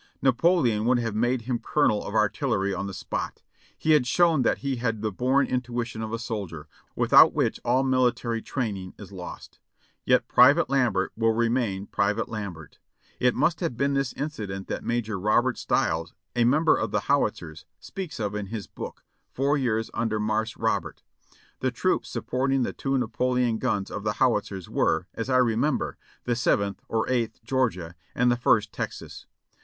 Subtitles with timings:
[0.19, 3.43] Napoleon would have made him colonel of artillery on the spot.
[3.77, 7.83] He had shown that he had the born intuition of a soldier, without which all
[7.83, 9.59] military training is lost;
[10.03, 12.79] yet 'Private Lambert' will remain 'Private Lambert.'"
[13.19, 17.01] It must have been this incident that Major Robert Stiles, a mem ber of the
[17.01, 21.37] Howitzers, speaks of in his book, "Four Years under Marse Robert" (p.
[21.59, 25.37] 254): "The troops supporting the two Napoleon guns of the How itzers were, as I
[25.37, 29.27] remember, the Seventh (or Eighth) Georgia and the First Texas.